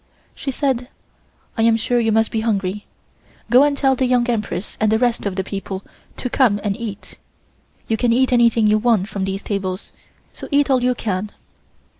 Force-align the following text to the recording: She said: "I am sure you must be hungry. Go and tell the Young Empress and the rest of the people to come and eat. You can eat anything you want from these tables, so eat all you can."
She 0.33 0.49
said: 0.49 0.87
"I 1.55 1.61
am 1.61 1.77
sure 1.77 1.99
you 1.99 2.11
must 2.11 2.31
be 2.31 2.39
hungry. 2.39 2.87
Go 3.51 3.61
and 3.61 3.77
tell 3.77 3.95
the 3.95 4.07
Young 4.07 4.27
Empress 4.27 4.75
and 4.81 4.91
the 4.91 4.97
rest 4.97 5.27
of 5.27 5.35
the 5.35 5.43
people 5.43 5.83
to 6.17 6.27
come 6.27 6.59
and 6.63 6.75
eat. 6.75 7.19
You 7.87 7.97
can 7.97 8.11
eat 8.11 8.33
anything 8.33 8.65
you 8.65 8.79
want 8.79 9.09
from 9.09 9.25
these 9.25 9.43
tables, 9.43 9.91
so 10.33 10.47
eat 10.49 10.71
all 10.71 10.81
you 10.81 10.95
can." 10.95 11.29